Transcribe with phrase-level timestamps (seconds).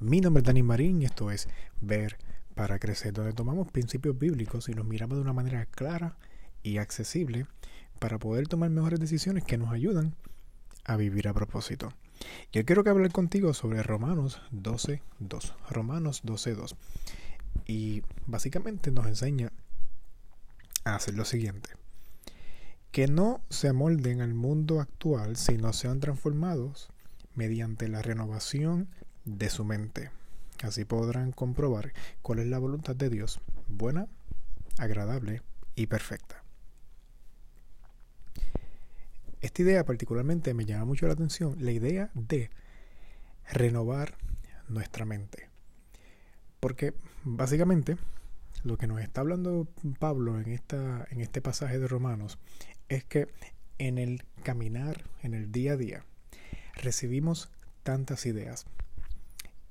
[0.00, 1.46] Mi nombre es Dani Marín y esto es
[1.82, 2.16] Ver
[2.54, 6.16] para Crecer, donde tomamos principios bíblicos y los miramos de una manera clara
[6.62, 7.46] y accesible
[7.98, 10.14] para poder tomar mejores decisiones que nos ayudan
[10.86, 11.92] a vivir a propósito.
[12.50, 15.52] Yo quiero que hablar contigo sobre Romanos 12.2.
[15.68, 16.76] Romanos 12.2.
[17.66, 19.52] Y básicamente nos enseña
[20.84, 21.68] a hacer lo siguiente.
[22.90, 26.88] Que no se amolden al mundo actual, sino sean transformados
[27.34, 28.88] mediante la renovación
[29.38, 30.10] de su mente.
[30.62, 31.92] Así podrán comprobar
[32.22, 34.06] cuál es la voluntad de Dios, buena,
[34.78, 35.42] agradable
[35.74, 36.42] y perfecta.
[39.40, 42.50] Esta idea particularmente me llama mucho la atención, la idea de
[43.50, 44.16] renovar
[44.68, 45.48] nuestra mente.
[46.60, 46.92] Porque
[47.24, 47.96] básicamente
[48.64, 49.66] lo que nos está hablando
[49.98, 52.38] Pablo en, esta, en este pasaje de Romanos
[52.90, 53.28] es que
[53.78, 56.04] en el caminar, en el día a día,
[56.74, 57.50] recibimos
[57.82, 58.66] tantas ideas.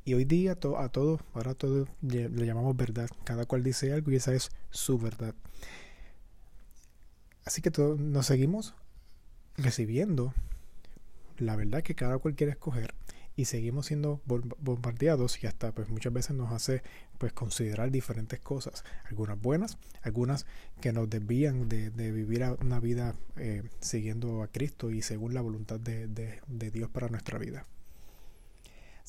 [0.05, 3.09] Y hoy día a todos, ahora todos le, llamamos verdad.
[3.23, 5.35] Cada cual dice algo y esa es su verdad.
[7.45, 8.73] Así que todos nos seguimos
[9.57, 10.33] recibiendo
[11.37, 12.93] la verdad que cada cual quiere escoger
[13.35, 16.83] y seguimos siendo bombardeados y hasta pues muchas veces nos hace
[17.17, 20.45] pues considerar diferentes cosas, algunas buenas, algunas
[20.81, 25.79] que nos desvían de, vivir una vida eh, siguiendo a Cristo y según la voluntad
[25.79, 26.39] de
[26.71, 27.65] Dios para nuestra vida.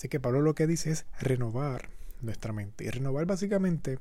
[0.01, 1.91] Así que Pablo lo que dice es renovar
[2.23, 2.85] nuestra mente.
[2.85, 3.99] Y renovar básicamente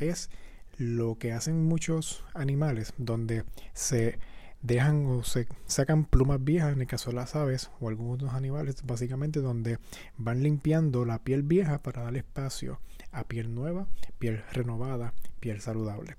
[0.00, 0.28] es
[0.76, 4.18] lo que hacen muchos animales, donde se
[4.62, 8.82] dejan o se sacan plumas viejas, en el caso de las aves o algunos animales,
[8.84, 9.78] básicamente donde
[10.16, 12.80] van limpiando la piel vieja para dar espacio
[13.12, 13.86] a piel nueva,
[14.18, 16.16] piel renovada, piel saludable.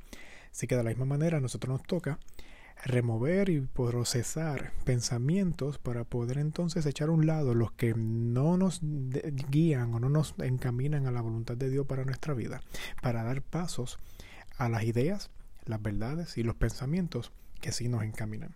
[0.51, 2.17] Así que de la misma manera a nosotros nos toca
[2.85, 8.81] remover y procesar pensamientos para poder entonces echar a un lado los que no nos
[8.81, 12.61] guían o no nos encaminan a la voluntad de Dios para nuestra vida,
[13.01, 13.99] para dar pasos
[14.57, 15.29] a las ideas,
[15.65, 17.31] las verdades y los pensamientos
[17.61, 18.55] que sí nos encaminan.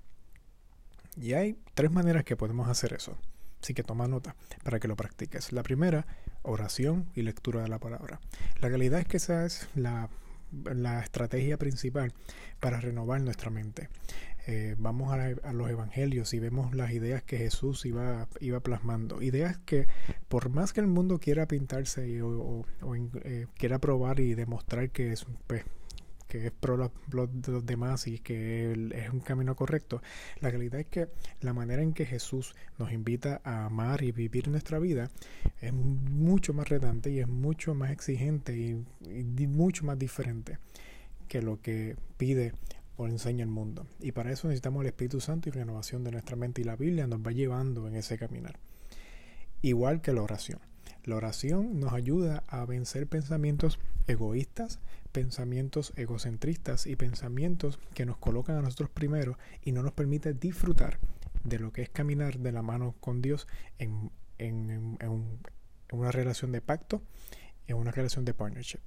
[1.19, 3.17] Y hay tres maneras que podemos hacer eso.
[3.61, 5.51] Así que toma nota para que lo practiques.
[5.51, 6.07] La primera,
[6.41, 8.19] oración y lectura de la palabra.
[8.59, 10.09] La realidad es que esa es la,
[11.01, 12.13] estrategia principal
[12.59, 13.89] para renovar nuestra mente.
[14.47, 19.21] Eh, vamos a, los evangelios y vemos las ideas que Jesús iba, iba plasmando.
[19.21, 19.87] Ideas que
[20.29, 22.65] por más que el mundo quiera pintarse o,
[23.23, 25.63] eh, quiera probar y demostrar que es, pues,
[26.31, 30.01] que es pro los, los demás y que es un camino correcto.
[30.39, 31.09] La realidad es que
[31.41, 35.11] la manera en que Jesús nos invita a amar y vivir nuestra vida
[35.59, 40.57] es mucho más redante y es mucho más exigente y, y mucho más diferente
[41.27, 42.53] que lo que pide
[42.95, 43.85] o enseña el mundo.
[43.99, 47.07] Y para eso necesitamos el Espíritu Santo y renovación de nuestra mente y la Biblia
[47.07, 48.57] nos va llevando en ese caminar.
[49.61, 50.61] Igual que la oración.
[51.03, 54.79] La oración nos ayuda a vencer pensamientos egoístas,
[55.11, 60.99] pensamientos egocentristas y pensamientos que nos colocan a nosotros primero y no nos permite disfrutar
[61.43, 63.47] de lo que es caminar de la mano con Dios
[63.79, 64.11] en,
[65.91, 67.01] una relación de pacto,
[67.67, 68.79] en una relación de partnership.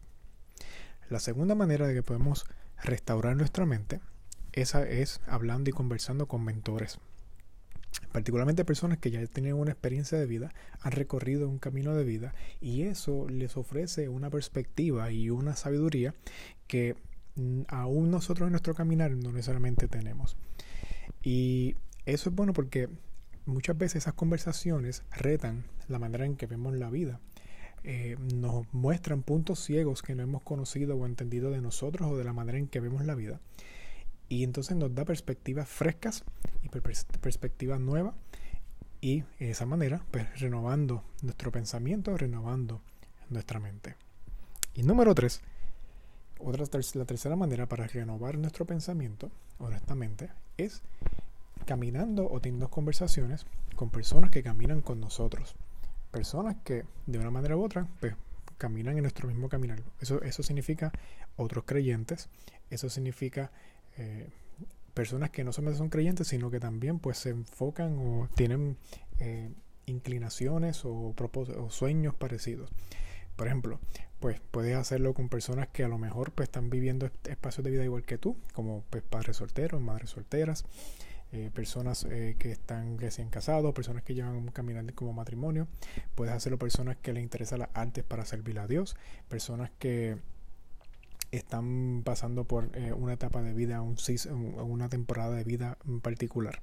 [1.11, 2.47] La segunda manera de que podemos
[2.83, 4.01] restaurar nuestra mente
[4.53, 7.01] esa es hablando y conversando con mentores,
[8.13, 12.35] particularmente personas que ya tienen una experiencia de vida, han recorrido un camino de vida
[12.61, 16.15] y eso les ofrece una perspectiva y una sabiduría
[16.67, 16.97] que
[17.37, 20.37] mm, aún nosotros en nuestro caminar no necesariamente tenemos.
[21.23, 22.89] Y eso es bueno porque
[23.47, 27.21] muchas veces esas conversaciones retan la manera en que vemos la vida.
[27.87, 32.25] Eh, nos muestran puntos ciegos que no hemos conocido o entendido de nosotros o de
[32.25, 33.41] la manera en que vemos la vida
[34.29, 36.25] y entonces nos da perspectivas frescas
[36.63, 38.15] y perspectivas nuevas
[39.01, 42.81] y de esa manera pues renovando nuestro pensamiento, renovando
[43.29, 43.97] nuestra mente.
[44.75, 45.43] Y número tres,
[46.39, 46.65] otra,
[46.95, 50.83] la tercera manera para renovar nuestro pensamiento o nuestra mente es
[51.65, 53.47] caminando o teniendo conversaciones
[53.77, 55.55] con personas que caminan con nosotros.
[56.11, 58.15] Personas que de una manera u otra pues,
[58.59, 59.83] caminan en nuestro mismo caminar.
[60.01, 60.93] Eso, eso significa
[61.37, 62.29] otros creyentes,
[62.71, 63.51] eso significa
[63.97, 64.29] eh,
[64.93, 68.77] personas que no solamente son creyentes, sino que también pues se enfocan o tienen
[69.19, 69.51] eh,
[69.87, 72.71] inclinaciones o, o sueños parecidos.
[73.37, 73.81] Por ejemplo,
[74.21, 77.85] pues puedes hacerlo con personas que a lo mejor pues están viviendo espacios de vida
[77.85, 80.65] igual que tú, como pues padres solteros, madres solteras,
[81.33, 85.67] eh, personas que están recién casados, personas que llevan un caminar como matrimonio.
[86.15, 88.97] Puedes hacerlo personas que les interesa las artes para servir a Dios,
[89.29, 90.17] personas que
[91.37, 93.97] están pasando por eh, una etapa de vida, un,
[94.57, 96.61] una temporada de vida en particular.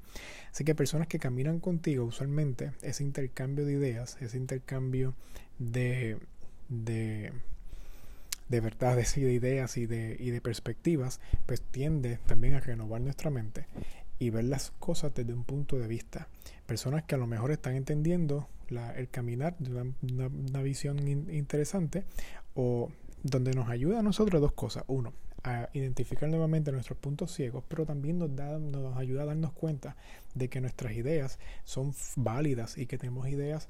[0.51, 5.15] Así que personas que caminan contigo, usualmente ese intercambio de ideas, ese intercambio
[5.59, 6.17] de,
[6.69, 7.31] de,
[8.49, 13.01] de verdades y de ideas y de, y de perspectivas, pues tiende también a renovar
[13.01, 13.65] nuestra mente
[14.19, 16.27] y ver las cosas desde un punto de vista.
[16.67, 18.47] Personas que a lo mejor están entendiendo
[18.95, 22.05] el caminar de una, visión interesante
[22.53, 22.89] o
[23.23, 24.83] donde nos ayuda a nosotros dos cosas.
[24.87, 25.13] Uno,
[25.43, 29.95] a identificar nuevamente nuestros puntos ciegos, pero también nos, da, nos ayuda a darnos cuenta
[30.35, 33.67] de que nuestras ideas son válidas y que tenemos ideas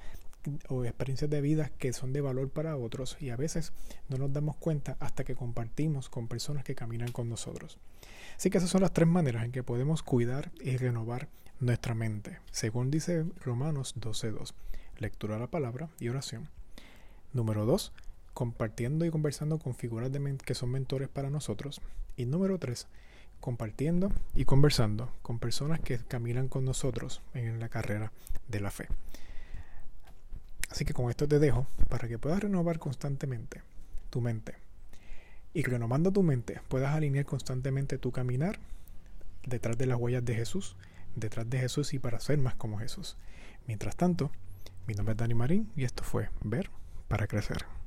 [0.70, 3.74] o experiencias de vida que son de valor para otros y a veces
[4.10, 7.78] no nos damos cuenta hasta que compartimos con personas que caminan con nosotros.
[8.36, 12.40] Así que esas son las tres maneras en que podemos cuidar y renovar nuestra mente,
[12.52, 14.54] según dice Romanos 12.2.
[14.98, 16.50] Lectura de la palabra y oración.
[17.34, 17.94] Número 2
[18.34, 20.12] compartiendo y conversando con figuras
[20.46, 21.82] que son mentores para nosotros.
[22.18, 22.88] Y número tres,
[23.40, 28.12] compartiendo y conversando con personas que caminan con nosotros en la carrera
[28.48, 28.88] de la fe.
[30.70, 33.62] Así que con esto te dejo para que puedas renovar constantemente
[34.10, 34.56] tu mente.
[35.54, 38.58] Y renovando tu mente, puedas alinear constantemente tu caminar
[39.46, 40.78] detrás de las huellas de Jesús,
[41.16, 43.18] detrás de Jesús y para ser más como Jesús.
[43.68, 44.32] Mientras tanto,
[44.88, 46.70] mi nombre es Dani Marín y esto fue Ver
[47.10, 47.81] para Crecer.